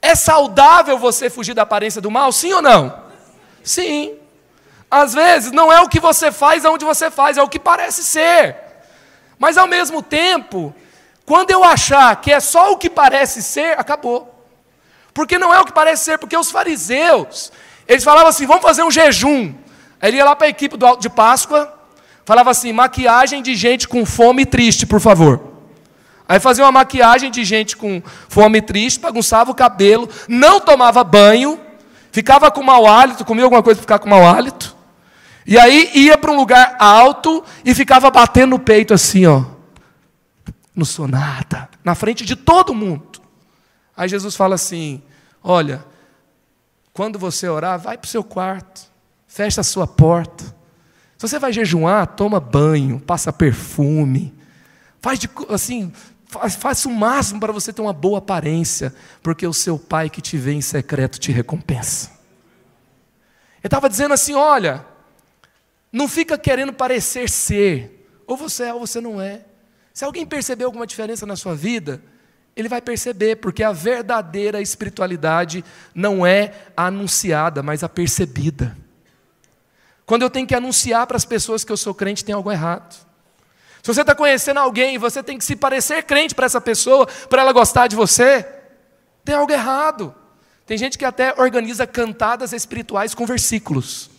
[0.00, 3.02] é saudável você fugir da aparência do mal, sim ou não?
[3.62, 4.16] Sim.
[4.90, 8.02] Às vezes não é o que você faz aonde você faz, é o que parece
[8.02, 8.56] ser.
[9.38, 10.74] Mas ao mesmo tempo,
[11.26, 14.46] quando eu achar que é só o que parece ser, acabou.
[15.12, 17.52] Porque não é o que parece ser, porque os fariseus,
[17.86, 19.54] eles falavam assim: vamos fazer um jejum.
[20.00, 21.81] Aí ele ia lá para a equipe do Alto de Páscoa,
[22.24, 25.52] Falava assim: maquiagem de gente com fome e triste, por favor.
[26.28, 31.02] Aí fazia uma maquiagem de gente com fome e triste, bagunçava o cabelo, não tomava
[31.02, 31.60] banho,
[32.10, 34.74] ficava com mau hálito, comia alguma coisa para ficar com mau hálito.
[35.44, 39.44] E aí ia para um lugar alto e ficava batendo no peito assim, ó.
[40.74, 43.20] Não sou nada, na frente de todo mundo.
[43.96, 45.02] Aí Jesus fala assim:
[45.42, 45.84] Olha,
[46.94, 48.82] quando você orar, vai para o seu quarto,
[49.26, 50.61] fecha a sua porta
[51.22, 54.34] se você vai jejuar, toma banho, passa perfume,
[55.00, 55.92] faz de, assim,
[56.26, 60.20] faz, faça o máximo para você ter uma boa aparência, porque o seu pai que
[60.20, 62.10] te vê em secreto te recompensa.
[63.58, 64.84] Ele estava dizendo assim: olha,
[65.92, 69.42] não fica querendo parecer ser, ou você é ou você não é.
[69.94, 72.02] Se alguém perceber alguma diferença na sua vida,
[72.56, 78.76] ele vai perceber, porque a verdadeira espiritualidade não é anunciada, mas a percebida.
[80.12, 82.94] Quando eu tenho que anunciar para as pessoas que eu sou crente, tem algo errado.
[83.82, 87.40] Se você está conhecendo alguém você tem que se parecer crente para essa pessoa, para
[87.40, 88.46] ela gostar de você,
[89.24, 90.14] tem algo errado.
[90.66, 94.10] Tem gente que até organiza cantadas espirituais com versículos.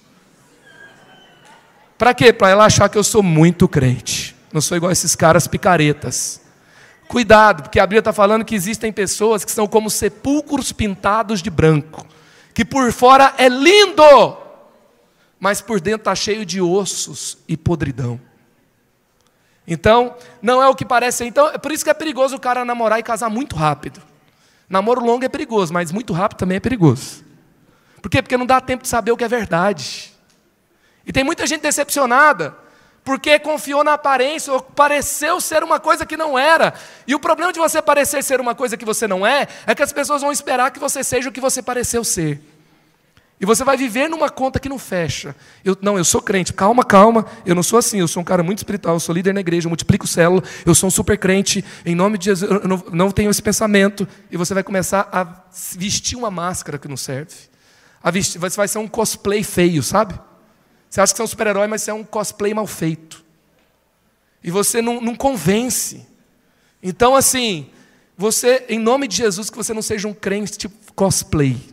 [1.96, 2.34] Para quê?
[2.34, 4.36] Para ela achar que eu sou muito crente.
[4.52, 6.42] Não sou igual esses caras picaretas.
[7.08, 11.52] Cuidado, porque a Bíblia está falando que existem pessoas que são como sepulcros pintados de
[11.52, 12.04] branco,
[12.52, 14.42] que por fora é lindo,
[15.44, 18.18] mas por dentro está cheio de ossos e podridão.
[19.68, 21.26] Então, não é o que parece.
[21.26, 24.02] Então, é por isso que é perigoso o cara namorar e casar muito rápido.
[24.70, 27.26] Namoro longo é perigoso, mas muito rápido também é perigoso.
[28.02, 28.22] Por quê?
[28.22, 30.14] Porque não dá tempo de saber o que é verdade.
[31.06, 32.56] E tem muita gente decepcionada,
[33.04, 36.74] porque confiou na aparência, ou pareceu ser uma coisa que não era.
[37.06, 39.84] E o problema de você parecer ser uma coisa que você não é, é que
[39.84, 42.53] as pessoas vão esperar que você seja o que você pareceu ser.
[43.44, 45.36] E você vai viver numa conta que não fecha.
[45.66, 46.54] Eu, não, eu sou crente.
[46.54, 47.26] Calma, calma.
[47.46, 48.00] Eu não sou assim.
[48.00, 48.96] Eu sou um cara muito espiritual.
[48.96, 49.68] Eu sou líder na igreja.
[49.68, 50.42] Eu multiplico célula.
[50.66, 51.62] Eu sou um super crente.
[51.86, 52.50] Em nome de Jesus.
[52.50, 54.08] Eu não, não tenho esse pensamento.
[54.32, 57.36] E você vai começar a vestir uma máscara que não serve.
[58.02, 60.18] A vestir, você vai ser um cosplay feio, sabe?
[60.90, 63.26] Você acha que você é um super-herói, mas você é um cosplay mal feito.
[64.42, 66.08] E você não, não convence.
[66.82, 67.70] Então, assim,
[68.18, 71.73] você, em nome de Jesus, que você não seja um crente tipo cosplay,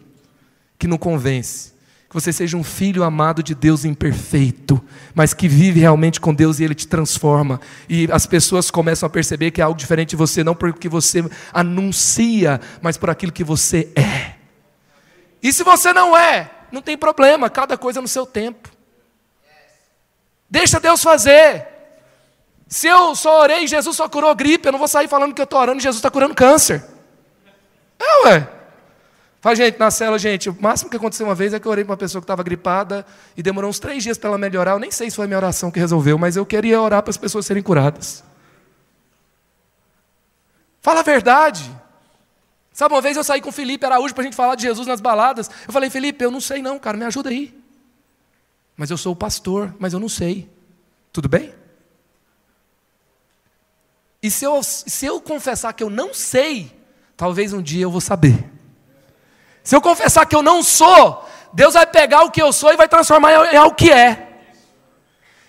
[0.80, 1.74] que não convence.
[2.08, 4.82] Que você seja um filho amado de Deus imperfeito,
[5.14, 7.60] mas que vive realmente com Deus e Ele te transforma.
[7.88, 11.22] E as pessoas começam a perceber que é algo diferente de você, não porque você
[11.52, 14.34] anuncia, mas por aquilo que você é.
[15.40, 18.68] E se você não é, não tem problema, cada coisa no seu tempo.
[20.48, 21.68] Deixa Deus fazer.
[22.66, 25.40] Se eu só orei e Jesus só curou gripe, eu não vou sair falando que
[25.40, 26.84] eu estou orando e Jesus está curando câncer.
[27.98, 28.59] É, ué.
[29.40, 31.82] Fala, gente, na cela, gente, o máximo que aconteceu uma vez é que eu orei
[31.82, 34.72] para uma pessoa que estava gripada e demorou uns três dias para ela melhorar.
[34.72, 37.10] Eu nem sei se foi a minha oração que resolveu, mas eu queria orar para
[37.10, 38.22] as pessoas serem curadas.
[40.82, 41.70] Fala a verdade.
[42.70, 44.86] Sabe, uma vez eu saí com o Felipe Araújo para a gente falar de Jesus
[44.86, 45.50] nas baladas.
[45.66, 47.58] Eu falei, Felipe, eu não sei não, cara, me ajuda aí.
[48.76, 50.50] Mas eu sou o pastor, mas eu não sei.
[51.12, 51.54] Tudo bem?
[54.22, 56.78] E se eu, se eu confessar que eu não sei,
[57.16, 58.49] talvez um dia eu vou saber.
[59.62, 62.76] Se eu confessar que eu não sou, Deus vai pegar o que eu sou e
[62.76, 64.28] vai transformar em algo que é.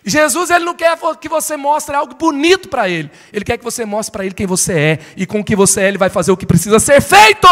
[0.04, 3.12] Jesus ele não quer que você mostre algo bonito para ele.
[3.32, 5.82] Ele quer que você mostre para ele quem você é e com o que você
[5.82, 7.48] é ele vai fazer o que precisa ser feito.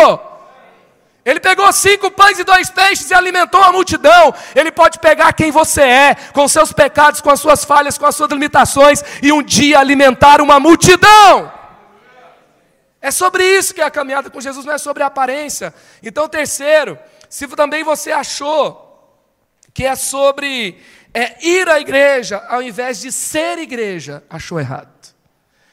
[1.24, 4.34] Ele pegou cinco pães e dois peixes e alimentou a multidão.
[4.56, 8.16] Ele pode pegar quem você é, com seus pecados, com as suas falhas, com as
[8.16, 11.52] suas limitações, e um dia alimentar uma multidão.
[13.02, 15.74] É sobre isso que é a caminhada com Jesus, não é sobre a aparência.
[16.04, 18.88] Então, terceiro, se também você achou
[19.74, 20.78] que é sobre
[21.14, 24.90] é, ir à igreja ao invés de ser igreja, achou errado.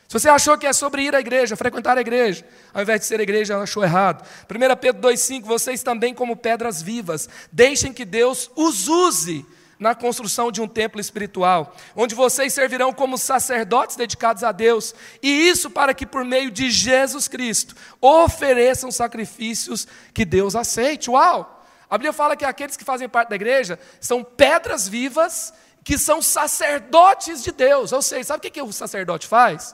[0.07, 3.07] Se você achou que é sobre ir à igreja, frequentar a igreja, ao invés de
[3.07, 4.25] ser igreja, achou errado.
[4.49, 9.45] 1 Pedro 2,5: Vocês também, como pedras vivas, deixem que Deus os use
[9.79, 15.49] na construção de um templo espiritual, onde vocês servirão como sacerdotes dedicados a Deus, e
[15.49, 21.11] isso para que por meio de Jesus Cristo ofereçam sacrifícios que Deus aceite.
[21.11, 21.65] Uau!
[21.89, 25.53] A Bíblia fala que aqueles que fazem parte da igreja são pedras vivas
[25.85, 27.93] que são sacerdotes de Deus.
[27.93, 29.73] Ou seja, sabe o que, que o sacerdote faz?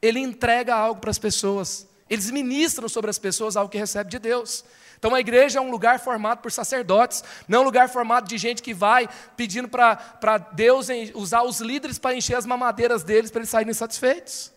[0.00, 1.86] Ele entrega algo para as pessoas.
[2.10, 4.64] Eles ministram sobre as pessoas algo que recebe de Deus.
[5.02, 8.38] Então a igreja é um lugar formado por sacerdotes, não é um lugar formado de
[8.38, 13.40] gente que vai pedindo para Deus usar os líderes para encher as mamadeiras deles para
[13.40, 14.52] eles saírem satisfeitos.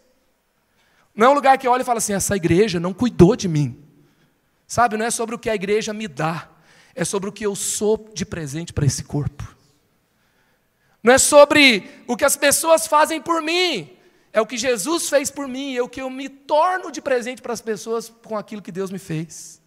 [1.15, 3.83] Não é um lugar que olha e fala assim: essa igreja não cuidou de mim.
[4.67, 6.47] Sabe, não é sobre o que a igreja me dá,
[6.93, 9.55] é sobre o que eu sou de presente para esse corpo.
[11.01, 13.97] Não é sobre o que as pessoas fazem por mim,
[14.31, 17.41] é o que Jesus fez por mim, é o que eu me torno de presente
[17.41, 19.64] para as pessoas com aquilo que Deus me fez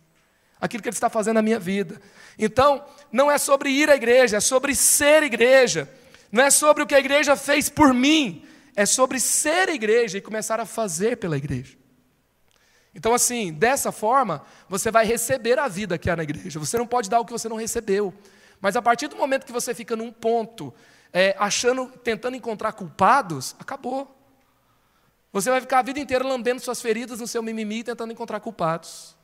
[0.61, 2.01] aquilo que Ele está fazendo na minha vida.
[2.39, 5.89] Então, não é sobre ir à igreja, é sobre ser igreja.
[6.31, 8.45] Não é sobre o que a igreja fez por mim,
[8.77, 11.77] é sobre ser igreja e começar a fazer pela igreja.
[12.95, 16.59] Então, assim, dessa forma, você vai receber a vida que há na igreja.
[16.59, 18.13] Você não pode dar o que você não recebeu.
[18.61, 20.75] Mas a partir do momento que você fica num ponto,
[21.13, 24.15] é, achando, tentando encontrar culpados, acabou.
[25.33, 29.17] Você vai ficar a vida inteira lambendo suas feridas no seu mimimi, tentando encontrar culpados.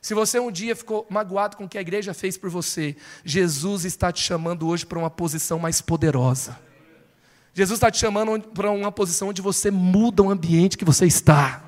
[0.00, 3.84] Se você um dia ficou magoado com o que a igreja fez por você, Jesus
[3.84, 6.58] está te chamando hoje para uma posição mais poderosa.
[7.52, 11.62] Jesus está te chamando para uma posição onde você muda o ambiente que você está.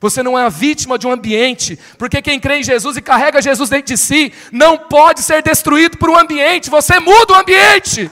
[0.00, 3.42] Você não é a vítima de um ambiente, porque quem crê em Jesus e carrega
[3.42, 8.10] Jesus dentro de si, não pode ser destruído por um ambiente, você muda o ambiente.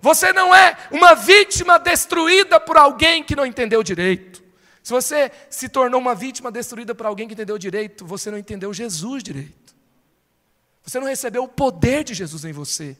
[0.00, 4.47] Você não é uma vítima destruída por alguém que não entendeu direito.
[4.88, 8.72] Se você se tornou uma vítima destruída por alguém que entendeu direito, você não entendeu
[8.72, 9.76] Jesus direito.
[10.82, 12.96] Você não recebeu o poder de Jesus em você.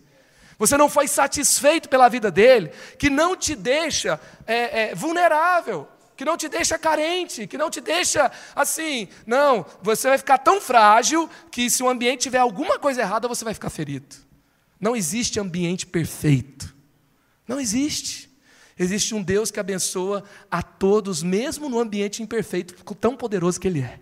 [0.59, 6.27] Você não foi satisfeito pela vida dele, que não te deixa é, é, vulnerável, que
[6.27, 9.09] não te deixa carente, que não te deixa assim.
[9.27, 13.47] Não, você vai ficar tão frágil que se o ambiente tiver alguma coisa errada, você
[13.47, 14.15] vai ficar ferido.
[14.79, 16.77] Não existe ambiente perfeito.
[17.47, 18.28] Não existe.
[18.79, 23.81] Existe um Deus que abençoa a todos, mesmo no ambiente imperfeito, tão poderoso que Ele
[23.81, 23.99] é.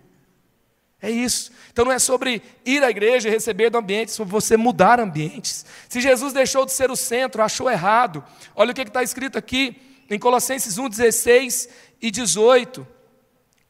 [1.01, 1.51] É isso.
[1.71, 4.99] Então não é sobre ir à igreja e receber do ambiente, é sobre você mudar
[4.99, 5.65] ambientes.
[5.87, 8.23] Se Jesus deixou de ser o centro, achou errado.
[8.55, 9.75] Olha o que está escrito aqui
[10.09, 11.69] em Colossenses 1, 16
[12.01, 12.96] e 18.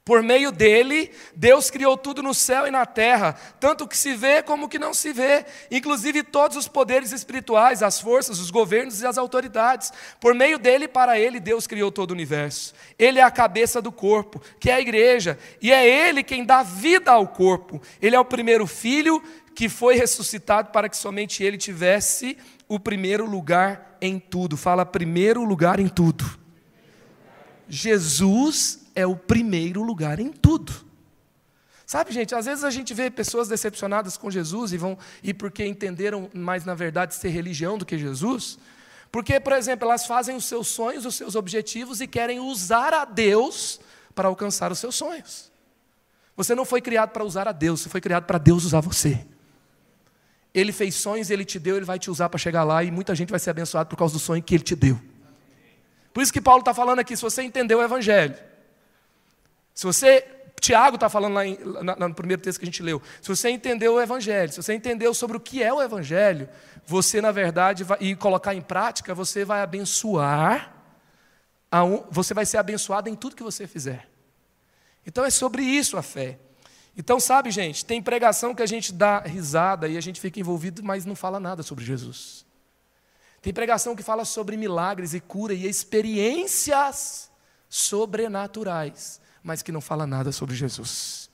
[0.08, 4.16] Por meio dele, Deus criou tudo no céu e na terra, tanto o que se
[4.16, 8.50] vê como o que não se vê, inclusive todos os poderes espirituais, as forças, os
[8.50, 9.92] governos e as autoridades.
[10.18, 12.74] Por meio dele para ele, Deus criou todo o universo.
[12.98, 16.64] Ele é a cabeça do corpo, que é a igreja, e é ele quem dá
[16.64, 17.82] vida ao corpo.
[18.02, 19.22] Ele é o primeiro filho
[19.54, 24.56] que foi ressuscitado para que somente ele tivesse o primeiro lugar em tudo.
[24.56, 26.24] Fala primeiro lugar em tudo.
[27.68, 30.74] Jesus é o primeiro lugar em tudo.
[31.86, 35.64] Sabe, gente, às vezes a gente vê pessoas decepcionadas com Jesus e vão e porque
[35.64, 38.58] entenderam mais na verdade ser religião do que Jesus,
[39.12, 43.06] porque, por exemplo, elas fazem os seus sonhos, os seus objetivos e querem usar a
[43.06, 43.80] Deus
[44.16, 45.52] para alcançar os seus sonhos.
[46.36, 49.24] Você não foi criado para usar a Deus, você foi criado para Deus usar você.
[50.56, 53.14] Ele fez sonhos, ele te deu, ele vai te usar para chegar lá e muita
[53.14, 55.00] gente vai ser abençoada por causa do sonho que ele te deu.
[56.12, 58.36] Por isso que Paulo está falando aqui, se você entendeu o Evangelho,
[59.78, 60.26] se você
[60.60, 63.00] Tiago está falando lá, em, no primeiro texto que a gente leu.
[63.22, 66.50] Se você entendeu o Evangelho, se você entendeu sobre o que é o Evangelho,
[66.84, 70.74] você, na verdade, vai, e colocar em prática, você vai abençoar,
[71.72, 74.10] um, você vai ser abençoado em tudo que você fizer.
[75.06, 76.40] Então é sobre isso a fé.
[76.98, 80.84] Então, sabe, gente, tem pregação que a gente dá risada e a gente fica envolvido,
[80.84, 82.48] mas não fala nada sobre Jesus.
[83.44, 87.30] Tem pregação que fala sobre milagres e cura e experiências
[87.70, 91.30] sobrenaturais mas que não fala nada sobre Jesus.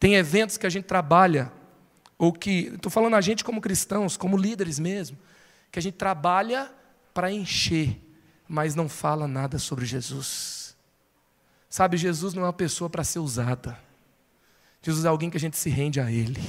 [0.00, 1.52] Tem eventos que a gente trabalha,
[2.16, 5.18] ou que, estou falando a gente como cristãos, como líderes mesmo,
[5.70, 6.72] que a gente trabalha
[7.12, 8.00] para encher,
[8.48, 10.74] mas não fala nada sobre Jesus.
[11.68, 13.78] Sabe, Jesus não é uma pessoa para ser usada.
[14.80, 16.40] Jesus é alguém que a gente se rende a Ele.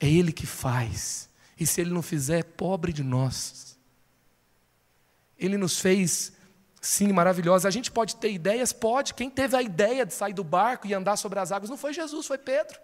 [0.00, 1.28] É Ele que faz.
[1.58, 3.78] E se Ele não fizer, é pobre de nós.
[5.38, 6.32] Ele nos fez
[6.80, 7.68] Sim, maravilhosa.
[7.68, 8.72] A gente pode ter ideias?
[8.72, 9.12] Pode.
[9.12, 11.92] Quem teve a ideia de sair do barco e andar sobre as águas não foi
[11.92, 12.78] Jesus, foi Pedro.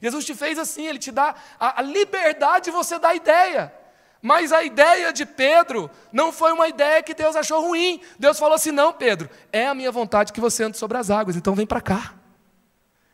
[0.00, 3.72] Jesus te fez assim, ele te dá a, a liberdade de você dar ideia.
[4.20, 8.00] Mas a ideia de Pedro não foi uma ideia que Deus achou ruim.
[8.18, 11.36] Deus falou assim: não, Pedro, é a minha vontade que você ande sobre as águas,
[11.36, 12.14] então vem para cá.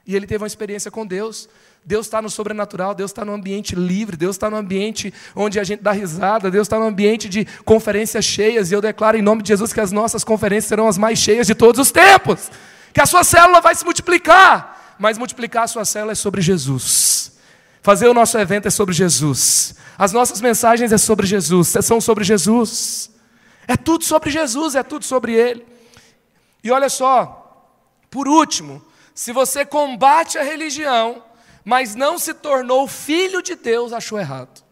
[0.07, 1.49] E ele teve uma experiência com Deus.
[1.85, 5.65] Deus está no sobrenatural, Deus está no ambiente livre, Deus está no ambiente onde a
[5.65, 9.43] gente dá risada, Deus está no ambiente de conferências cheias, e eu declaro em nome
[9.43, 12.51] de Jesus que as nossas conferências serão as mais cheias de todos os tempos,
[12.93, 17.39] que a sua célula vai se multiplicar, mas multiplicar a sua célula é sobre Jesus.
[17.81, 19.75] Fazer o nosso evento é sobre Jesus.
[19.97, 23.11] As nossas mensagens é sobre Jesus, são sobre Jesus.
[23.67, 25.65] É tudo sobre Jesus, é tudo sobre Ele.
[26.63, 27.67] E olha só,
[28.11, 28.83] por último,
[29.15, 31.23] se você combate a religião,
[31.69, 34.65] mas não se tornou filho de Deus, achou errado.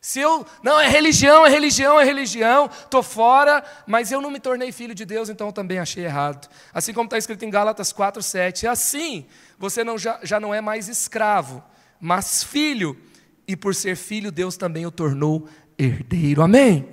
[0.00, 4.40] Se eu, não, é religião, é religião, é religião, estou fora, mas eu não me
[4.40, 6.48] tornei filho de Deus, então eu também achei errado.
[6.72, 8.66] Assim como está escrito em Gálatas 4, 7.
[8.66, 9.26] Assim,
[9.58, 11.62] você não, já, já não é mais escravo,
[12.00, 12.98] mas filho,
[13.46, 15.46] e por ser filho, Deus também o tornou
[15.78, 16.40] herdeiro.
[16.40, 16.88] Amém?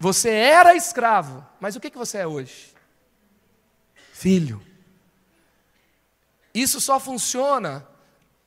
[0.00, 2.74] Você era escravo, mas o que, que você é hoje?
[4.12, 4.73] Filho.
[6.54, 7.86] Isso só funciona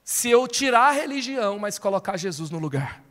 [0.03, 3.03] se eu tirar a religião, mas colocar Jesus no lugar.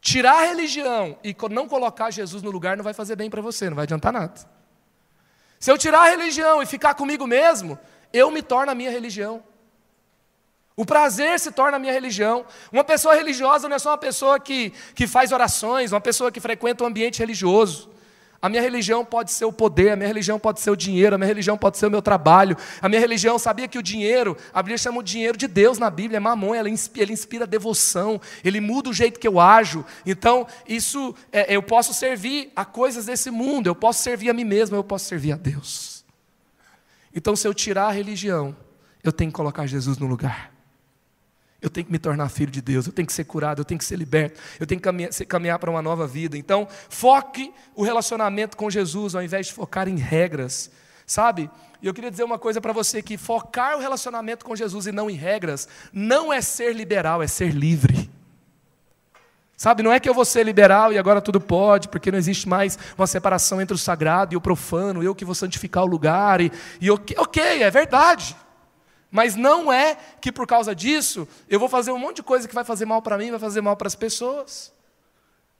[0.00, 3.68] Tirar a religião e não colocar Jesus no lugar não vai fazer bem para você,
[3.68, 4.48] não vai adiantar nada.
[5.58, 7.76] Se eu tirar a religião e ficar comigo mesmo,
[8.12, 9.42] eu me torno a minha religião.
[10.76, 12.46] O prazer se torna a minha religião.
[12.70, 16.38] Uma pessoa religiosa não é só uma pessoa que, que faz orações, uma pessoa que
[16.38, 17.90] frequenta um ambiente religioso.
[18.40, 21.18] A minha religião pode ser o poder, a minha religião pode ser o dinheiro, a
[21.18, 22.56] minha religião pode ser o meu trabalho.
[22.80, 25.90] A minha religião sabia que o dinheiro, a Bíblia chama o dinheiro de Deus na
[25.90, 29.84] Bíblia, é mamon, ele inspira, ele inspira devoção, ele muda o jeito que eu ajo.
[30.06, 34.44] Então, isso, é, eu posso servir a coisas desse mundo, eu posso servir a mim
[34.44, 36.04] mesmo, eu posso servir a Deus.
[37.12, 38.56] Então, se eu tirar a religião,
[39.02, 40.57] eu tenho que colocar Jesus no lugar.
[41.60, 43.78] Eu tenho que me tornar filho de Deus, eu tenho que ser curado, eu tenho
[43.78, 46.38] que ser liberto, eu tenho que caminhar, caminhar para uma nova vida.
[46.38, 50.70] Então, foque o relacionamento com Jesus ao invés de focar em regras,
[51.04, 51.50] sabe?
[51.82, 54.92] E eu queria dizer uma coisa para você: que focar o relacionamento com Jesus e
[54.92, 58.08] não em regras, não é ser liberal, é ser livre.
[59.56, 62.48] Sabe, não é que eu vou ser liberal e agora tudo pode, porque não existe
[62.48, 66.40] mais uma separação entre o sagrado e o profano, eu que vou santificar o lugar,
[66.40, 68.36] e, e ok, ok, é verdade.
[69.10, 72.54] Mas não é que por causa disso eu vou fazer um monte de coisa que
[72.54, 74.72] vai fazer mal para mim, vai fazer mal para as pessoas.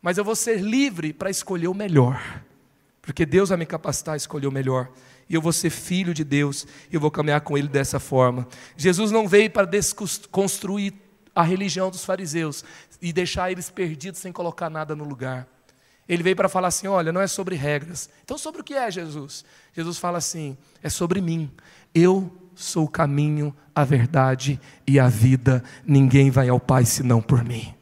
[0.03, 2.43] Mas eu vou ser livre para escolher o melhor.
[3.01, 4.91] Porque Deus vai me capacitar a escolher o melhor.
[5.29, 8.47] E eu vou ser filho de Deus e eu vou caminhar com Ele dessa forma.
[8.77, 10.95] Jesus não veio para desconstruir
[11.35, 12.65] a religião dos fariseus
[13.01, 15.47] e deixar eles perdidos sem colocar nada no lugar.
[16.09, 18.09] Ele veio para falar assim: olha, não é sobre regras.
[18.25, 19.45] Então, sobre o que é Jesus?
[19.73, 21.51] Jesus fala assim: é sobre mim.
[21.95, 25.63] Eu sou o caminho, a verdade e a vida.
[25.87, 27.73] Ninguém vai ao Pai senão por mim.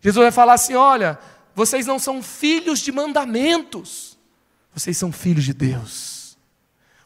[0.00, 1.18] Jesus vai falar assim: olha,
[1.54, 4.18] vocês não são filhos de mandamentos,
[4.72, 6.38] vocês são filhos de Deus.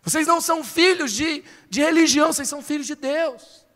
[0.02, 3.66] Vocês não são filhos de, de religião, vocês são filhos de Deus.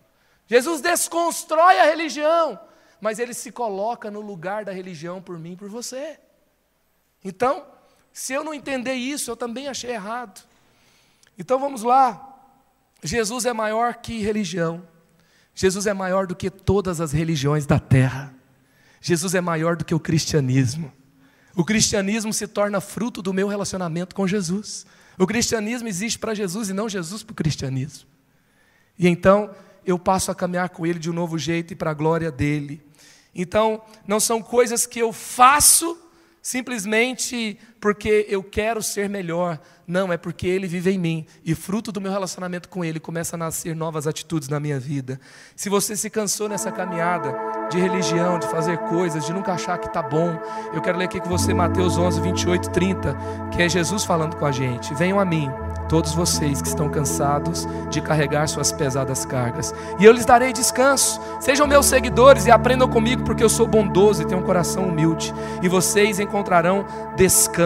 [0.47, 2.61] Jesus desconstrói a religião,
[3.01, 6.21] mas ele se coloca no lugar da religião por mim e por você.
[7.25, 7.66] Então,
[8.12, 10.49] se eu não entender isso, eu também achei errado.
[11.41, 12.38] Então vamos lá.
[13.03, 14.86] Jesus é maior que religião.
[15.55, 18.34] Jesus é maior do que todas as religiões da terra.
[19.01, 20.93] Jesus é maior do que o cristianismo.
[21.57, 24.84] O cristianismo se torna fruto do meu relacionamento com Jesus.
[25.18, 28.07] O cristianismo existe para Jesus e não Jesus para o cristianismo.
[28.99, 29.51] E então
[29.84, 32.82] eu passo a caminhar com Ele de um novo jeito e para a glória dele.
[33.34, 35.99] Então, não são coisas que eu faço
[36.43, 39.59] simplesmente porque eu quero ser melhor.
[39.87, 41.26] Não, é porque Ele vive em mim.
[41.45, 45.18] E fruto do meu relacionamento com Ele começa a nascer novas atitudes na minha vida.
[45.57, 47.35] Se você se cansou nessa caminhada
[47.70, 50.39] de religião, de fazer coisas, de nunca achar que está bom,
[50.72, 53.16] eu quero ler aqui com você Mateus 11, 28, 30,
[53.51, 54.95] que é Jesus falando com a gente.
[54.95, 55.51] Venham a mim
[55.89, 61.20] todos vocês que estão cansados de carregar suas pesadas cargas, e eu lhes darei descanso.
[61.41, 65.35] Sejam meus seguidores e aprendam comigo, porque eu sou bondoso e tenho um coração humilde,
[65.61, 66.87] e vocês encontrarão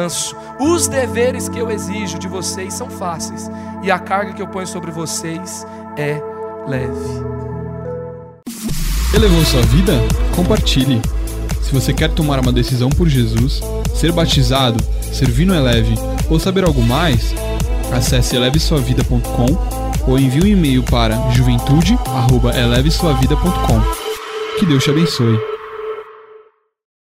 [0.04, 0.36] descanso.
[0.60, 3.50] Os deveres que eu exijo de vocês são fáceis,
[3.82, 6.20] e a carga que eu ponho sobre vocês é
[6.66, 7.24] leve.
[9.14, 9.92] Elevou sua vida?
[10.34, 11.00] Compartilhe.
[11.62, 13.60] Se você quer tomar uma decisão por Jesus,
[13.94, 14.82] ser batizado,
[15.12, 15.94] servir no Eleve
[16.28, 17.34] ou saber algo mais,
[17.92, 23.80] Acesse elevesuavida.com ou envie um e-mail para juventude@elevesuavida.com.
[24.58, 25.53] Que Deus te abençoe.